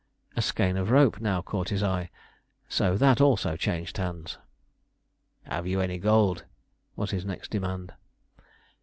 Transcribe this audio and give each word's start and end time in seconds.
A 0.35 0.41
skein 0.41 0.77
of 0.77 0.89
rope 0.89 1.19
now 1.21 1.43
caught 1.43 1.69
his 1.69 1.83
eye, 1.83 2.09
so 2.67 2.97
that 2.97 3.21
also 3.21 3.55
changed 3.55 3.97
hands. 3.97 4.39
"Have 5.43 5.67
you 5.67 5.79
any 5.79 5.99
gold?" 5.99 6.43
was 6.95 7.11
his 7.11 7.23
next 7.23 7.51
demand. 7.51 7.93